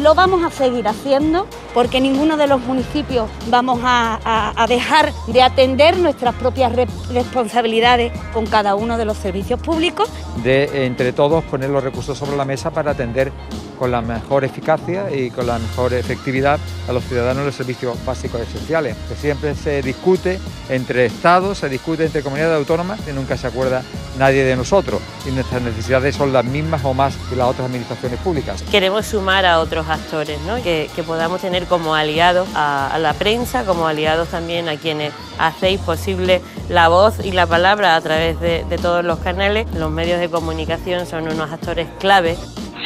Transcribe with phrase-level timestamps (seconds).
[0.00, 5.98] lo vamos a seguir haciendo porque ninguno de los municipios vamos a, dejar de atender
[5.98, 6.72] nuestras propias
[7.12, 10.08] responsabilidades con cada uno de los servicios públicos.
[10.42, 13.32] De entre todos poner los recursos sobre la mesa para atender
[13.78, 18.40] con la mejor eficacia y con la mejor efectividad a los ciudadanos los servicios básicos
[18.40, 18.96] esenciales.
[19.08, 23.82] Que siempre se discute entre estados, se discute entre comunidades autónomas y nunca se acuerda
[24.18, 25.00] nadie de nosotros.
[25.26, 28.62] Y nuestras necesidades son las mismas o más que las otras administraciones públicas.
[28.70, 30.62] Queremos sumar a otros actores, ¿no?
[30.62, 36.40] que, podamos tener como aliados a, la prensa, como aliados también a quienes hacéis posible
[36.68, 39.66] la voz y la palabra a través de, de todos los canales.
[39.74, 42.36] Los medios de comunicación son unos actores clave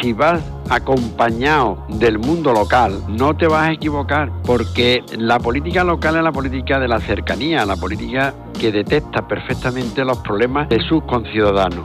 [0.01, 6.17] si vas acompañado del mundo local, no te vas a equivocar, porque la política local
[6.17, 11.03] es la política de la cercanía, la política que detecta perfectamente los problemas de sus
[11.05, 11.85] conciudadanos.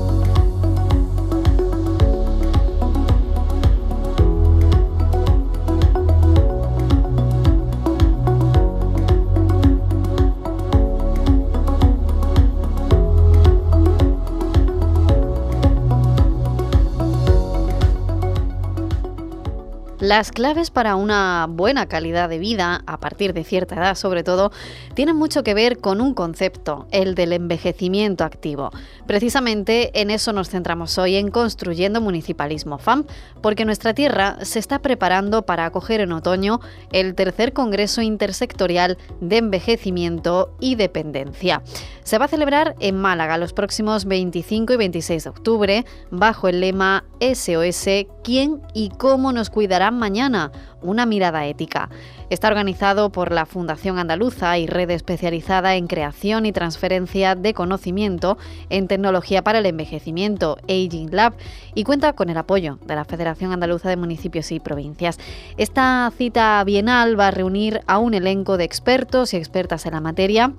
[20.11, 24.51] Las claves para una buena calidad de vida, a partir de cierta edad sobre todo,
[24.93, 28.71] tienen mucho que ver con un concepto, el del envejecimiento activo.
[29.07, 33.05] Precisamente en eso nos centramos hoy en Construyendo Municipalismo FAM,
[33.41, 36.59] porque nuestra tierra se está preparando para acoger en otoño
[36.91, 41.63] el tercer Congreso Intersectorial de Envejecimiento y Dependencia.
[42.03, 46.59] Se va a celebrar en Málaga los próximos 25 y 26 de octubre bajo el
[46.59, 47.85] lema SOS,
[48.23, 50.51] ¿quién y cómo nos cuidarán mañana?
[50.81, 51.89] Una mirada ética.
[52.31, 58.37] Está organizado por la Fundación Andaluza y red especializada en creación y transferencia de conocimiento
[58.69, 61.33] en tecnología para el envejecimiento, Aging Lab,
[61.75, 65.19] y cuenta con el apoyo de la Federación Andaluza de Municipios y Provincias.
[65.57, 70.01] Esta cita bienal va a reunir a un elenco de expertos y expertas en la
[70.01, 70.51] materia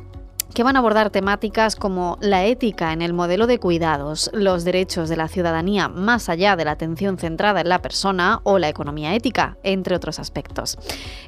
[0.55, 5.09] que van a abordar temáticas como la ética en el modelo de cuidados, los derechos
[5.09, 9.15] de la ciudadanía más allá de la atención centrada en la persona o la economía
[9.15, 10.77] ética, entre otros aspectos.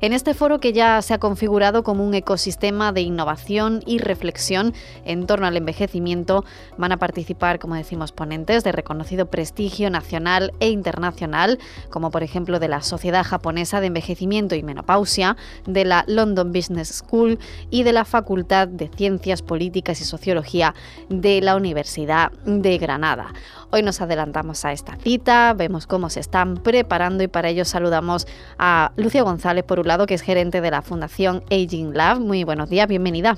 [0.01, 4.75] En este foro que ya se ha configurado como un ecosistema de innovación y reflexión
[5.05, 6.45] en torno al envejecimiento,
[6.77, 11.59] van a participar, como decimos, ponentes de reconocido prestigio nacional e internacional,
[11.89, 15.37] como por ejemplo de la Sociedad Japonesa de Envejecimiento y Menopausia,
[15.67, 17.39] de la London Business School
[17.71, 20.75] y de la Facultad de Ciencias Ciencias Políticas y Sociología
[21.09, 23.33] de la Universidad de Granada.
[23.71, 28.27] Hoy nos adelantamos a esta cita, vemos cómo se están preparando y para ello saludamos
[28.59, 32.21] a Lucia González, por un lado, que es gerente de la Fundación Aging Lab.
[32.21, 33.37] Muy buenos días, bienvenida.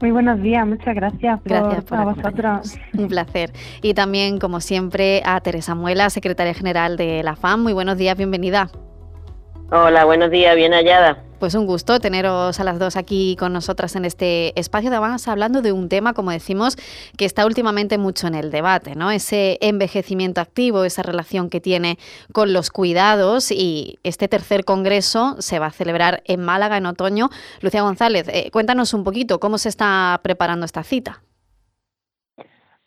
[0.00, 2.74] Muy buenos días, muchas gracias, gracias por, a vosotros.
[2.96, 3.52] Un placer.
[3.82, 7.62] Y también, como siempre, a Teresa Muela, secretaria general de la FAM.
[7.62, 8.70] Muy buenos días, bienvenida.
[9.72, 11.22] Hola, buenos días, bien hallada.
[11.38, 14.90] Pues un gusto teneros a las dos aquí con nosotras en este espacio.
[14.90, 16.76] Además, hablando de un tema, como decimos,
[17.16, 19.12] que está últimamente mucho en el debate, ¿no?
[19.12, 21.98] Ese envejecimiento activo, esa relación que tiene
[22.32, 27.30] con los cuidados y este tercer congreso se va a celebrar en Málaga en otoño.
[27.60, 31.22] Lucía González, eh, cuéntanos un poquito cómo se está preparando esta cita.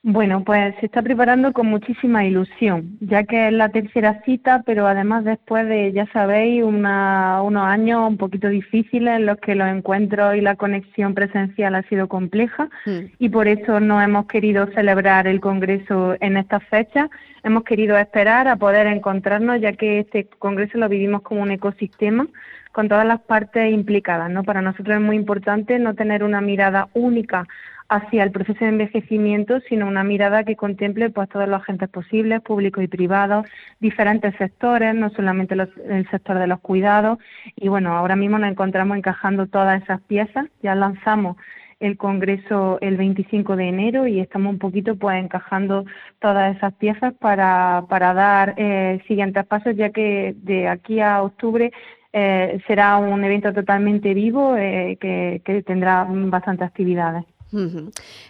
[0.06, 4.86] Bueno, pues se está preparando con muchísima ilusión, ya que es la tercera cita, pero
[4.86, 10.36] además después de, ya sabéis, unos años un poquito difíciles en los que los encuentros
[10.36, 13.00] y la conexión presencial ha sido compleja mm.
[13.18, 17.10] y por eso no hemos querido celebrar el Congreso en estas fechas.
[17.42, 22.28] Hemos querido esperar a poder encontrarnos, ya que este Congreso lo vivimos como un ecosistema
[22.74, 24.30] con todas las partes implicadas.
[24.30, 24.44] ¿no?
[24.44, 27.48] Para nosotros es muy importante no tener una mirada única
[27.94, 32.42] hacia el proceso de envejecimiento, sino una mirada que contemple pues todos los agentes posibles,
[32.42, 33.46] públicos y privados,
[33.80, 37.20] diferentes sectores, no solamente el sector de los cuidados.
[37.56, 40.48] Y bueno, ahora mismo nos encontramos encajando todas esas piezas.
[40.64, 41.38] Ya lanzamos
[41.80, 45.86] el Congreso el 25 de enero y estamos un poquito pues encajando
[46.20, 51.72] todas esas piezas para, dar eh, siguientes pasos, ya que de aquí a octubre
[52.14, 57.26] eh, será un evento totalmente vivo eh, que tendrá bastantes actividades.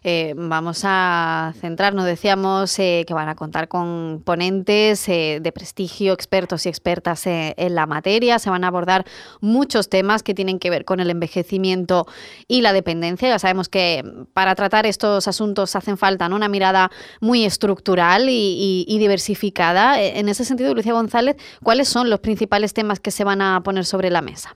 [0.03, 6.13] Eh, vamos a centrarnos, decíamos eh, que van a contar con ponentes eh, de prestigio,
[6.13, 8.39] expertos y expertas en la materia.
[8.39, 9.05] Se van a abordar
[9.39, 12.05] muchos temas que tienen que ver con el envejecimiento
[12.47, 13.29] y la dependencia.
[13.29, 14.03] Ya sabemos que
[14.33, 20.01] para tratar estos asuntos hacen falta una mirada muy estructural y diversificada.
[20.01, 23.85] En ese sentido, Lucía González, ¿cuáles son los principales temas que se van a poner
[23.85, 24.55] sobre la mesa?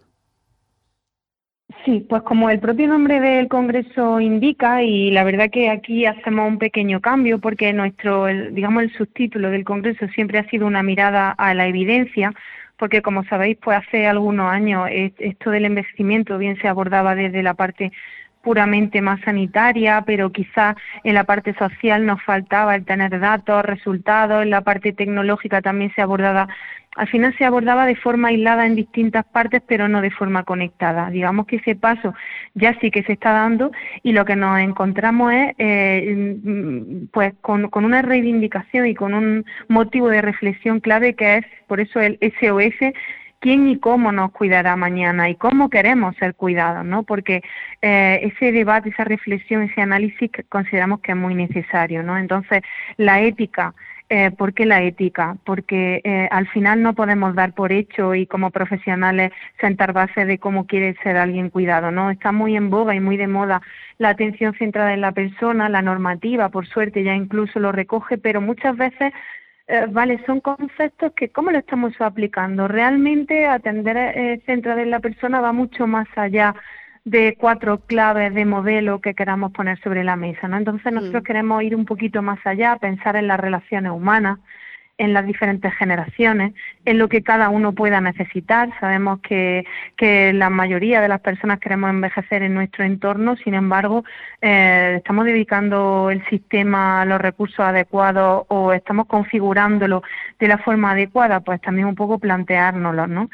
[1.87, 6.45] Sí, pues como el propio nombre del Congreso indica, y la verdad que aquí hacemos
[6.45, 11.31] un pequeño cambio porque nuestro, digamos, el subtítulo del Congreso siempre ha sido una mirada
[11.31, 12.33] a la evidencia,
[12.75, 17.53] porque como sabéis, pues hace algunos años esto del envejecimiento bien se abordaba desde la
[17.53, 17.93] parte
[18.47, 24.41] puramente más sanitaria, pero quizás en la parte social nos faltaba el tener datos, resultados,
[24.41, 26.47] en la parte tecnológica también se abordaba
[26.95, 31.11] al final se abordaba de forma aislada en distintas partes, pero no de forma conectada.
[31.11, 32.15] Digamos que ese paso
[32.55, 33.71] ya sí que se está dando
[34.01, 39.45] y lo que nos encontramos es eh, mm, pues con, una reivindicación y con un
[39.67, 42.93] motivo de reflexión clave que es, por eso el SOS,
[43.39, 47.03] quién y cómo nos cuidará mañana y cómo queremos ser cuidados, ¿no?
[47.03, 47.43] Porque
[47.81, 52.17] eh, ese debate, esa reflexión, ese análisis consideramos que es muy necesario, ¿no?
[52.17, 52.61] Entonces,
[52.97, 53.73] la ética
[54.09, 55.35] eh, ¿Por qué la ética?
[55.43, 60.37] Porque eh, al final no podemos dar por hecho y como profesionales sentar base de
[60.37, 62.09] cómo quiere ser alguien cuidado, ¿no?
[62.09, 63.61] Está muy en boga y muy de moda
[63.97, 68.39] la atención centrada en la persona, la normativa, por suerte ya incluso lo recoge, pero
[68.39, 69.11] muchas veces
[69.67, 72.67] eh, vale, son conceptos que cómo lo estamos aplicando.
[72.67, 76.55] Realmente atender eh, centrada en la persona va mucho más allá
[77.03, 80.57] de cuatro claves de modelo que queramos poner sobre la mesa, ¿no?
[80.57, 84.39] Entonces nosotros queremos ir un poquito más allá, pensar en las relaciones humanas,
[84.97, 86.53] en las diferentes generaciones,
[86.85, 88.69] en lo que cada uno pueda necesitar.
[88.79, 89.65] Sabemos que,
[89.95, 94.03] que la mayoría de las personas queremos envejecer en nuestro entorno, sin embargo,
[94.41, 100.03] eh, estamos dedicando el sistema a los recursos adecuados o estamos configurándolo
[100.39, 103.29] de la forma adecuada, pues también un poco planteárnoslo, ¿no?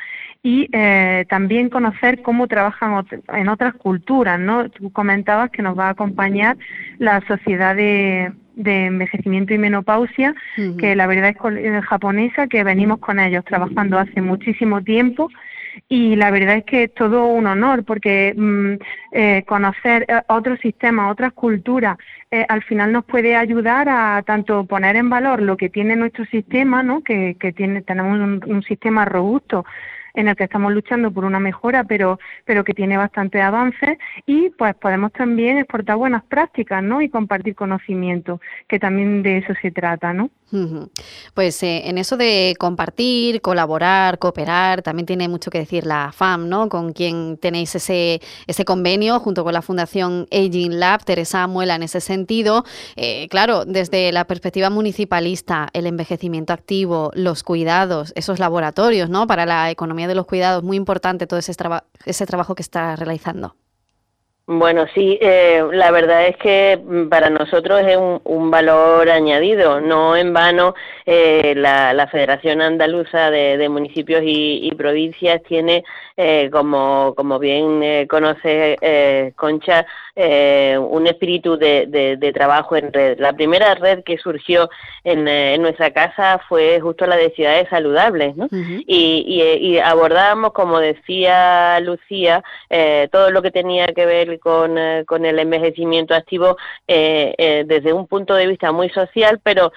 [0.46, 4.70] Y eh, también conocer cómo trabajan en otras culturas, ¿no?
[4.70, 6.58] Tú comentabas que nos va a acompañar
[7.00, 10.36] la sociedad de, envejecimiento y menopausia,
[10.78, 15.30] que la verdad es eh, japonesa, que venimos con ellos trabajando hace muchísimo tiempo
[15.88, 18.74] y la verdad es que es todo un honor porque mm,
[19.14, 21.98] eh, conocer otros sistemas, otras culturas,
[22.50, 26.82] al final nos puede ayudar a tanto poner en valor lo que tiene nuestro sistema,
[26.82, 27.02] ¿no?
[27.04, 29.64] que, que tiene, tenemos un sistema robusto
[30.14, 34.50] en el que estamos luchando por una mejora, pero, pero que tiene bastante avance y
[34.52, 37.02] pues podemos también exportar buenas prácticas, ¿no?
[37.02, 40.30] Y compartir conocimiento, que también de eso se trata, ¿no?
[41.34, 46.48] Pues eh, en eso de compartir, colaborar, cooperar, también tiene mucho que decir la FAM,
[46.48, 46.70] ¿no?
[46.70, 51.84] Con quien tenéis ese, ese convenio junto con la Fundación Aging Lab, Teresa Muela, en
[51.84, 52.66] ese sentido.
[52.96, 59.26] Eh, claro, desde la perspectiva municipalista, el envejecimiento activo, los cuidados, esos laboratorios, ¿no?
[59.26, 61.54] Para la economía de los cuidados, muy importante todo ese,
[62.06, 63.56] ese trabajo que está realizando.
[64.46, 69.80] Bueno, sí, eh, la verdad es que mm, para nosotros es un, valor añadido.
[69.80, 75.86] No en vano, eh, la, Federación Andaluza de, Municipios y, Provincias tiene,
[76.18, 83.20] eh, como, como bien conoce Concha, un espíritu de, trabajo en red.
[83.20, 84.70] La primera red que surgió
[85.04, 85.24] en,
[85.62, 88.48] nuestra casa fue justo la de ciudades saludables, ¿no?
[88.52, 92.44] y, y, abordábamos, como decía Lucía,
[93.12, 98.48] todo lo que tenía que ver con, con el envejecimiento activo desde un punto de
[98.48, 99.72] vista muy social, pero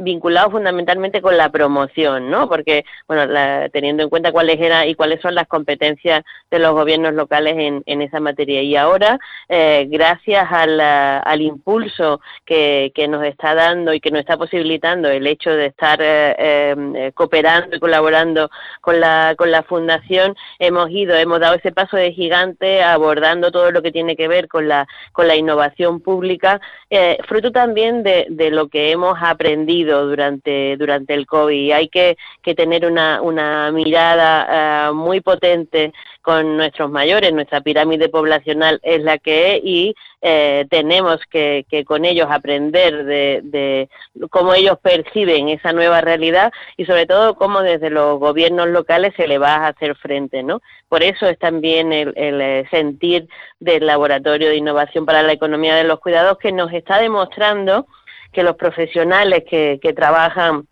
[0.00, 2.48] vinculado fundamentalmente con la promoción, ¿no?
[2.48, 3.32] Porque, bueno,
[3.72, 7.82] teniendo en cuenta cuáles eran y cuáles son las competencias de los gobiernos locales en,
[7.86, 8.62] en esa materia.
[8.62, 14.36] Y ahora, gracias al, al impulso que, que nos está dando y que nos está
[14.36, 18.50] posibilitando el hecho de estar eh, eh, cooperando y colaborando
[18.80, 23.70] con la, con la Fundación, hemos ido, hemos dado ese paso de gigante abordando todo
[23.70, 28.26] lo que tiene que ver con la, con la innovación pública, eh, fruto también de,
[28.30, 31.72] de, lo que hemos aprendido durante, durante el COVID.
[31.72, 38.80] Hay que, que tener una, una mirada muy potente con nuestros mayores, nuestra pirámide poblacional
[38.82, 43.88] es la que es y eh, tenemos que, que, con ellos aprender de, de,
[44.28, 49.26] cómo ellos perciben esa nueva realidad y sobre todo cómo desde los gobiernos locales se
[49.26, 50.60] le va a hacer frente, ¿no?
[50.88, 53.28] Por eso es también el, el eh, sentir
[53.60, 57.86] del Laboratorio de Innovación para la Economía de los Cuidados que nos está demostrando
[58.32, 60.66] que los profesionales que, que trabajan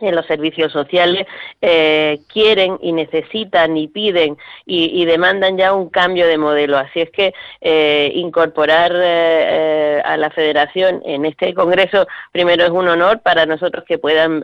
[0.00, 1.26] en los servicios sociales
[1.60, 4.36] eh, quieren y necesitan y piden
[4.66, 6.76] y, demandan ya un cambio de modelo.
[6.76, 12.88] Así es que eh, incorporar eh, a la Federación en este Congreso primero es un
[12.88, 14.42] honor para nosotros que puedan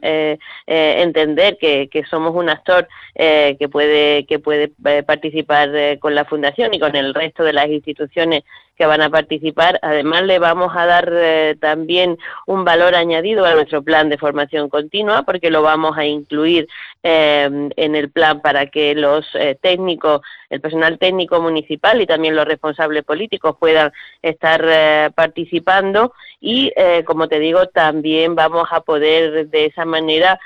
[0.67, 4.69] entender que, que, somos un actor que puede que puede
[5.03, 8.45] participar con la Fundación y con el resto de las instituciones
[8.77, 9.79] que van a participar.
[9.83, 14.69] Además, le vamos a dar eh, también un valor añadido a nuestro plan de formación
[14.69, 16.69] continua, porque lo vamos a incluir
[17.03, 22.37] eh, en el plan para que los eh, técnicos, el personal técnico municipal y también
[22.37, 26.13] los responsables políticos puedan estar participando.
[26.41, 26.73] Y,
[27.05, 30.39] como te digo, también vamos a poder de esa manera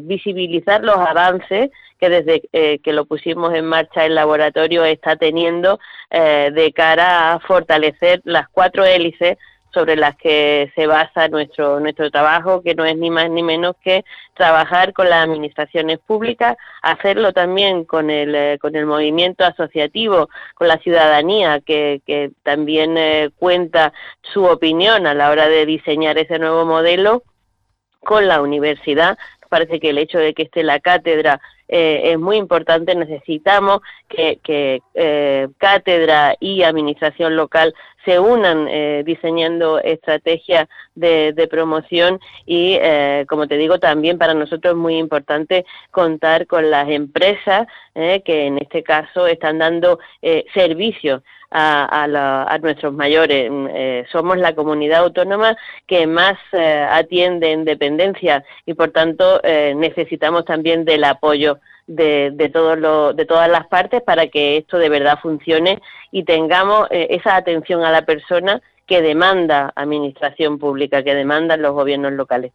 [0.00, 5.80] visibilizar los avances que desde eh, que lo pusimos en marcha el laboratorio está teniendo
[6.10, 9.36] eh, de cara a fortalecer las cuatro hélices
[9.78, 13.76] sobre las que se basa nuestro nuestro trabajo, que no es ni más ni menos
[13.84, 14.04] que
[14.34, 20.66] trabajar con las administraciones públicas, hacerlo también con el eh, con el movimiento asociativo, con
[20.66, 22.96] la ciudadanía que, que también
[23.38, 23.92] cuenta
[24.32, 27.22] su opinión a la hora de diseñar ese nuevo modelo,
[28.00, 29.18] con la universidad.
[29.48, 32.94] Parece que el hecho de que esté la cátedra eh, es muy importante.
[32.94, 34.40] Necesitamos que,
[34.94, 37.74] eh, cátedra y administración local
[38.04, 42.78] se unan eh, diseñando estrategias de, promoción y,
[43.26, 48.58] como te digo, también para nosotros es muy importante contar con las empresas que en
[48.58, 49.98] este caso están dando
[50.52, 53.50] servicios a, nuestros mayores.
[54.10, 61.04] somos la comunidad autónoma que más atiende en dependencia y, por tanto, necesitamos también del
[61.04, 65.80] apoyo de, de, todo de todas las partes para que esto de verdad funcione
[66.12, 71.74] y tengamos eh, esa atención a la persona que demanda administración pública, que demandan los
[71.74, 72.52] gobiernos locales.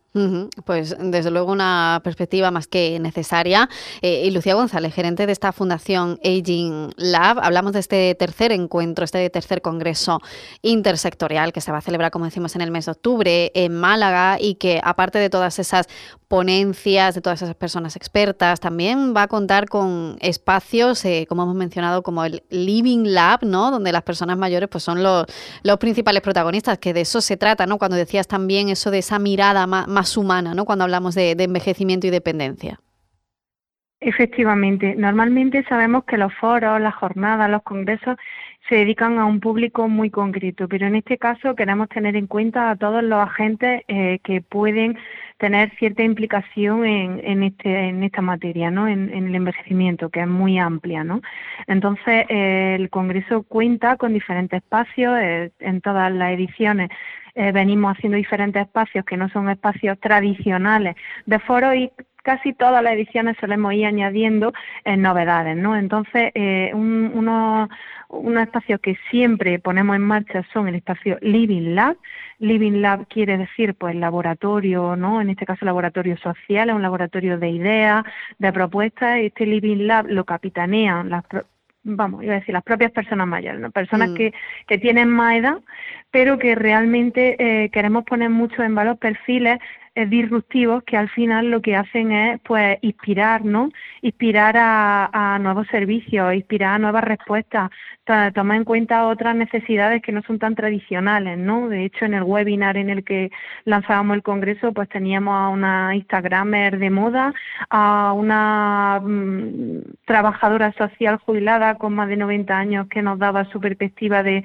[0.66, 3.70] Pues desde luego una perspectiva más que necesaria.
[4.02, 9.06] Eh, y Lucía González, gerente de esta fundación Aging Lab, hablamos de este tercer encuentro,
[9.06, 10.22] este tercer congreso
[10.64, 14.38] intersectorial que se va a celebrar, como decimos, en el mes de octubre en Málaga
[14.40, 15.88] y que aparte de todas esas
[16.34, 18.60] ponencias de todas esas personas expertas.
[18.60, 23.70] También va a contar con espacios, eh, como hemos mencionado, como el Living Lab, ¿no?
[23.70, 25.28] Donde las personas mayores pues, son los,
[25.62, 27.78] los principales protagonistas, que de eso se trata, ¿no?
[27.78, 30.66] Cuando decías también eso de esa mirada más, humana, ¿no?
[30.66, 32.80] Cuando hablamos de, de envejecimiento y dependencia.
[34.00, 38.18] Efectivamente, normalmente sabemos que los foros, las jornadas, los congresos
[38.68, 42.70] se dedican a un público muy concreto, pero en este caso queremos tener en cuenta
[42.70, 44.98] a todos los agentes eh, que pueden
[45.38, 48.88] tener cierta implicación en, en, este, en esta materia, ¿no?
[48.88, 51.22] En, el envejecimiento, que es muy amplia, ¿no?
[51.68, 56.90] Entonces, eh, el Congreso cuenta con diferentes espacios eh, en todas las ediciones.
[57.36, 61.92] venimos haciendo diferentes espacios que no son espacios tradicionales de foro y
[62.24, 64.54] casi todas las ediciones solemos ir añadiendo
[64.86, 65.76] novedades, ¿no?
[65.76, 66.32] Entonces,
[66.74, 67.70] un, uno,
[68.10, 71.98] unos espacios que siempre ponemos en marcha son el espacio Living Lab.
[72.40, 75.22] Living Lab quiere decir, pues, laboratorio, ¿no?
[75.22, 78.04] En este caso, laboratorio social, es un laboratorio de ideas,
[78.40, 79.20] de propuestas.
[79.20, 81.24] Este Living Lab lo capitanean las,
[81.84, 83.72] vamos, iba a decir, las propias personas mayores, ¿no?
[83.72, 84.16] personas mm.
[84.16, 84.34] que,
[84.68, 85.58] que tienen más edad,
[86.12, 89.62] pero que realmente eh, queremos poner mucho en valor perfiles eh,
[89.96, 93.70] disruptivos que al final lo que hacen es pues inspirar, ¿no?
[94.02, 97.70] Inspirar a, nuevos servicios, inspirar a nuevas respuestas,
[98.34, 101.70] tomar en cuenta otras necesidades que no son tan tradicionales, ¿no?
[101.70, 103.32] De hecho, en el webinar en el que
[103.66, 107.34] lanzábamos el congreso, pues teníamos a una Instagramer de moda,
[107.70, 113.60] a una mm, trabajadora social jubilada con más de 90 años que nos daba su
[113.60, 114.44] perspectiva de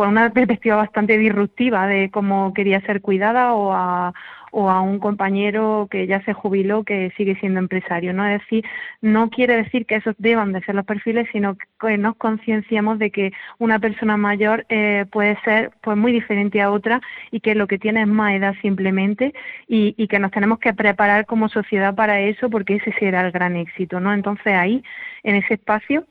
[0.00, 4.14] por una perspectiva bastante disruptiva de cómo quería ser cuidada o a,
[4.50, 8.12] o a un compañero que ya se jubiló que sigue siendo empresario.
[8.12, 8.26] ¿no?
[8.26, 8.64] Es decir,
[9.00, 13.10] no quiere decir que esos deban de ser los perfiles, sino que nos concienciamos de
[13.10, 17.66] que una persona mayor eh, puede ser pues muy diferente a otra y que lo
[17.66, 19.34] que tiene es más edad simplemente
[19.68, 23.32] y, y que nos tenemos que preparar como sociedad para eso porque ese será el
[23.32, 24.00] gran éxito.
[24.00, 24.12] ¿no?
[24.12, 24.82] Entonces ahí,
[25.22, 26.06] en ese espacio,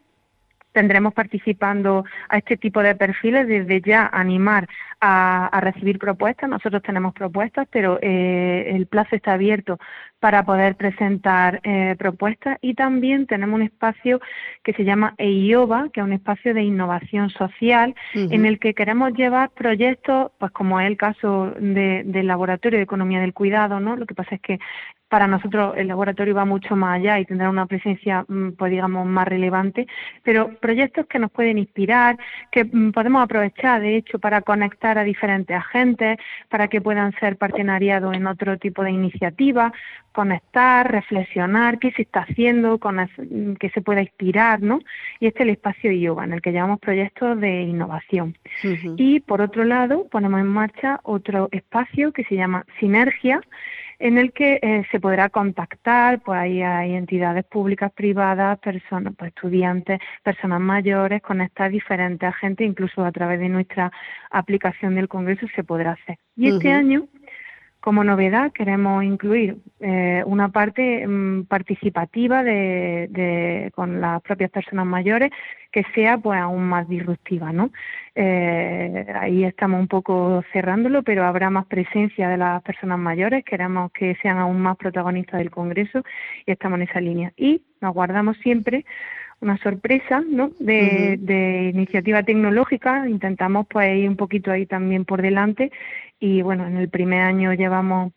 [0.71, 4.67] tendremos participando a este tipo de perfiles desde ya animar
[5.01, 6.49] a, recibir propuestas.
[6.49, 9.79] Nosotros tenemos propuestas, pero eh, el plazo está abierto
[10.19, 14.19] para poder presentar eh, propuestas y también tenemos un espacio
[14.63, 19.13] que se llama EIOBA, que es un espacio de innovación social en el que queremos
[19.13, 23.95] llevar proyectos, pues como es el caso del Laboratorio de Economía del Cuidado, ¿no?
[23.95, 24.59] Lo que pasa es que
[25.09, 29.07] para nosotros el laboratorio va mucho más allá y tendrá una presencia, mm, pues digamos,
[29.07, 29.87] más relevante,
[30.23, 32.17] pero proyectos que nos pueden inspirar,
[32.51, 36.17] que mm, podemos aprovechar, de hecho, para conectar a diferentes agentes,
[36.49, 39.71] para que puedan ser partenariados en otro tipo de iniciativas,
[40.11, 42.97] conectar, reflexionar, qué se está haciendo, con,
[43.59, 44.79] que se pueda inspirar, ¿no?
[45.19, 48.35] Y este es el espacio yoga, en el que llevamos proyectos de innovación.
[48.97, 53.41] Y por otro lado, ponemos en marcha otro espacio que se llama Sinergia,
[53.99, 59.29] en el que eh, se podrá contactar, pues ahí hay entidades públicas, privadas, personas, pues
[59.29, 63.91] estudiantes, personas mayores, conectar diferentes agentes, incluso a través de nuestra
[64.31, 66.17] aplicación del Congreso se podrá hacer.
[66.37, 67.07] Y este año
[67.79, 75.31] como novedad queremos incluir eh, una parte mm, participativa de, con las propias personas mayores
[75.71, 77.71] que sea pues aún más disruptiva, ¿no?
[78.15, 83.91] Eh, ahí estamos un poco cerrándolo, pero habrá más presencia de las personas mayores, queremos
[83.91, 86.03] que sean aún más protagonistas del Congreso
[86.45, 87.31] y estamos en esa línea.
[87.37, 88.83] Y nos guardamos siempre
[89.41, 90.51] una sorpresa ¿no?
[90.59, 95.71] de, de, iniciativa tecnológica, intentamos pues ir un poquito ahí también por delante.
[96.19, 98.11] Y bueno, en el primer año llevamos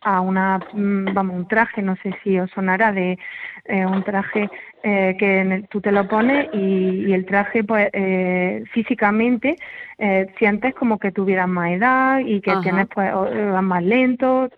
[0.00, 3.18] a una, mm, vamos, un traje, no sé si os sonará, de
[3.64, 4.48] eh, un traje
[4.84, 9.56] eh, que tú te lo pones y, el traje, pues, eh, físicamente
[9.98, 14.48] eh, sientes como que tuvieras más edad y que tienes, pues, vas más lento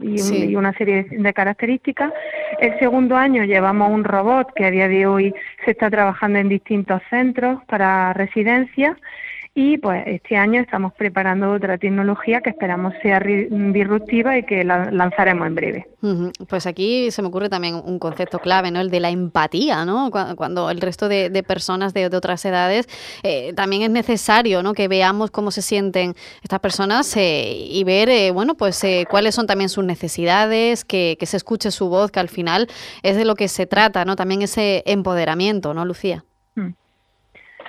[0.00, 2.12] y, y, una serie de características.
[2.60, 6.48] El segundo año llevamos un robot que a día de hoy se está trabajando en
[6.48, 8.96] distintos centros para residencias
[9.60, 14.92] y pues este año estamos preparando otra tecnología que esperamos sea disruptiva y que la
[14.92, 15.86] lanzaremos en breve.
[16.48, 18.80] Pues aquí se me ocurre también un concepto clave, ¿no?
[18.80, 20.12] El de la empatía, ¿no?
[20.12, 22.86] Cuando, el resto de, personas de, otras edades
[23.24, 24.74] eh, también es necesario, ¿no?
[24.74, 29.48] Que veamos cómo se sienten estas personas eh, y ver, eh, bueno, pues cuáles son
[29.48, 32.68] también sus necesidades, que, que se escuche su voz, que al final
[33.02, 34.14] es de lo que se trata, ¿no?
[34.14, 36.22] También ese empoderamiento, ¿no, Lucía?
[36.54, 36.74] Mm.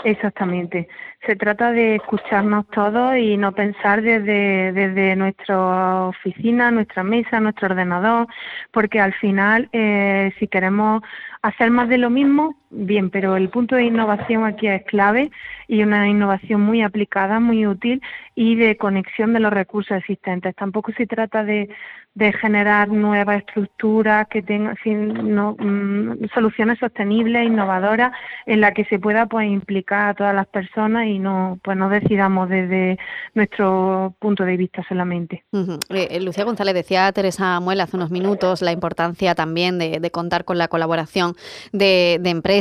[0.04, 0.88] Exactamente.
[1.30, 7.68] Se trata de escucharnos todos y no pensar desde, desde nuestra oficina, nuestra mesa, nuestro
[7.68, 8.26] ordenador,
[8.72, 11.04] porque al final, eh, si queremos
[11.44, 15.32] hacer más de lo mismo, bien, pero el punto de innovación aquí es clave
[15.68, 18.02] y una innovación muy aplicada, muy útil
[18.36, 20.56] y de conexión de los recursos existentes.
[20.56, 21.70] Tampoco se trata de,
[22.16, 28.12] de generar nuevas estructuras que tengan mm, soluciones sostenibles, innovadoras,
[28.46, 31.90] en la que se pueda pues implicar a todas las personas y no pues no
[31.90, 32.98] decidamos desde
[33.36, 35.44] nuestro punto de vista solamente.
[35.90, 40.58] Eh, Lucía González decía Teresa Muela hace unos minutos la importancia también de, contar con
[40.58, 41.36] la colaboración
[41.72, 42.59] de, empresas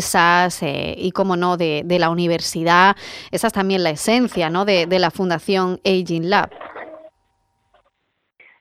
[0.63, 2.97] eh, y, como no, de, la universidad.
[3.31, 4.65] Esa es también la esencia ¿no?
[4.65, 6.51] de, de la Fundación Aging Lab.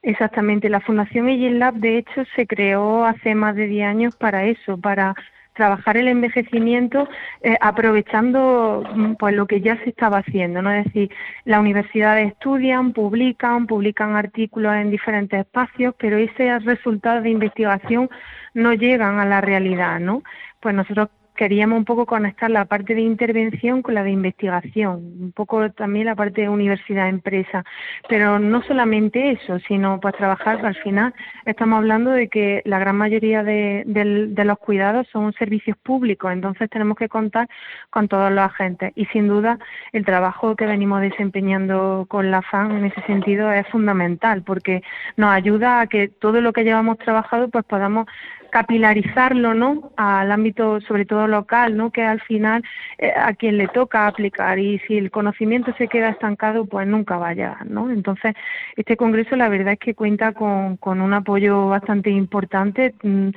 [0.02, 4.46] Exactamente, la Fundación Aging Lab de hecho se creó hace más de 10 años para
[4.46, 5.16] eso, para
[5.58, 7.10] trabajar el envejecimiento
[7.42, 10.72] eh, aprovechando mm, pues lo que ya se estaba haciendo, ¿no?
[10.72, 11.10] Es decir,
[11.44, 18.10] las universidades estudian, publican, publican artículos en diferentes espacios, pero ese resultado de investigación
[18.54, 20.24] no llegan a la realidad, ¿no?
[20.62, 25.32] Pues nosotros queríamos un poco conectar la parte de intervención con la de investigación, un
[25.32, 27.64] poco también la parte de universidad-empresa,
[28.10, 31.14] pero no solamente eso, sino pues trabajar, al final
[31.46, 36.70] estamos hablando de que la gran mayoría de, de los cuidados son servicios públicos, entonces
[36.70, 37.48] tenemos que contar
[37.90, 38.92] con todos los agentes.
[38.96, 39.60] Y sin duda
[39.94, 44.82] el trabajo que venimos desempeñando con la FAN en ese sentido es fundamental porque
[45.16, 48.08] nos ayuda a que todo lo que llevamos trabajado pues podamos
[48.50, 52.64] capilarizarlo no al ámbito sobre todo local no que al final
[52.98, 54.60] eh, a quien le toca aplicar.
[54.60, 58.34] Y si el conocimiento se queda estancado pues nunca va a llegar no entonces
[58.76, 62.94] este congreso la verdad es que cuenta con, con un apoyo bastante importante.
[63.04, 63.30] Mm,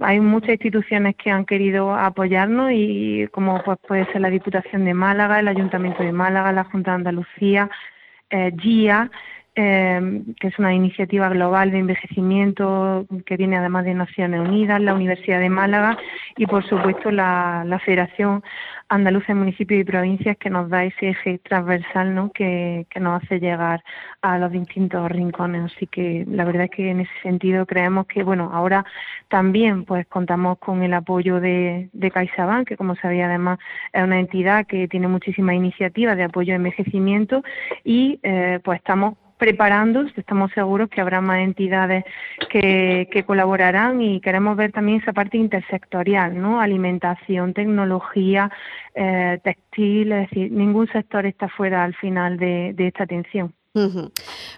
[0.00, 4.94] hay muchas instituciones que han querido apoyarnos y como pues puede ser la Diputación de
[4.94, 7.70] Málaga, el Ayuntamiento de Málaga, la Junta de Andalucía,
[8.30, 9.10] eh, GIA,
[9.56, 14.94] eh, que es una iniciativa global de envejecimiento que viene además de Naciones Unidas, la
[14.94, 15.96] Universidad de Málaga
[16.36, 18.42] y por supuesto la, la Federación
[18.88, 22.30] Andaluza de Municipios y Provincias que nos da ese eje transversal ¿no?
[22.30, 23.82] que, nos hace llegar
[24.22, 25.72] a los distintos rincones.
[25.72, 28.84] Así que la verdad es que en ese sentido creemos que bueno ahora
[29.28, 33.58] también pues contamos con el apoyo de, de CaixaBank, que como sabía además
[33.92, 37.42] es una entidad que tiene muchísimas iniciativas de apoyo a envejecimiento
[37.84, 42.04] y eh, pues estamos preparando, estamos seguros que habrá más entidades
[42.50, 46.60] que, que, colaborarán y queremos ver también esa parte intersectorial, ¿no?
[46.60, 48.50] Alimentación, tecnología,
[48.94, 53.52] eh, textil, es decir, ningún sector está fuera al final de, de esta atención.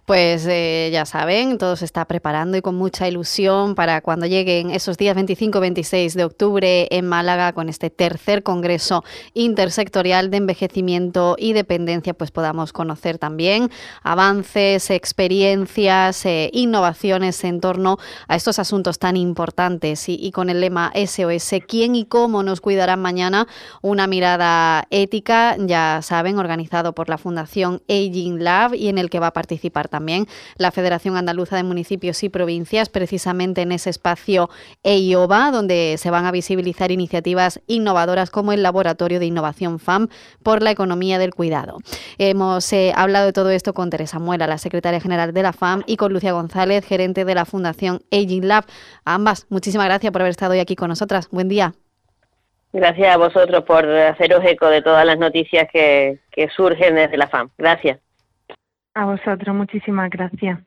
[0.05, 4.71] Pues eh, ya saben, todo se está preparando y con mucha ilusión para cuando lleguen
[4.71, 11.55] esos días 25-26 de octubre en Málaga con este tercer Congreso Intersectorial de Envejecimiento y
[11.55, 13.71] Dependencia, pues podamos conocer también
[14.03, 17.97] avances, experiencias, eh, innovaciones en torno
[18.29, 22.61] a estos asuntos tan importantes y, y, con el lema SOS, ¿quién y cómo nos
[22.61, 23.49] cuidarán mañana?
[23.81, 29.29] Una mirada ética, ya saben, organizado por la Fundación Aging Lab y en que va
[29.29, 34.51] a participar también la Federación Andaluza de Municipios y Provincias, precisamente en ese espacio
[34.83, 40.09] EIOBA, donde se van a visibilizar iniciativas innovadoras como el Laboratorio de Innovación FAM
[40.43, 41.79] por la Economía del Cuidado.
[42.19, 45.83] Hemos eh, hablado de todo esto con Teresa Muela, la secretaria general de la FAM,
[45.87, 48.65] y con Lucia González, gerente de la Fundación Aging Lab.
[49.05, 51.29] Ambas, muchísimas gracias por haber estado hoy aquí con nosotras.
[51.31, 51.75] Buen día.
[52.73, 56.19] Gracias a vosotros por haceros eco de todas las noticias que
[56.55, 57.51] surgen desde la FAM.
[57.57, 57.99] Gracias.
[58.97, 60.59] A vosotros, muchísimas gracias.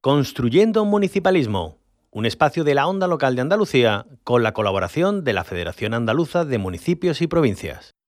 [0.00, 1.76] Construyendo un municipalismo,
[2.10, 6.46] un espacio de la onda local de Andalucía con la colaboración de la Federación Andaluza
[6.46, 7.94] de Municipios y Provincias.